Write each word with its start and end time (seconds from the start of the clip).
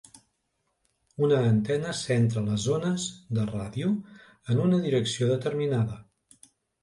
Una 1.25 1.41
antena 1.49 1.91
centra 1.99 2.43
les 2.47 2.65
ones 2.77 3.05
de 3.39 3.45
ràdio 3.51 3.91
en 4.55 4.63
una 4.65 4.79
direcció 4.87 5.29
determinada. 5.35 6.01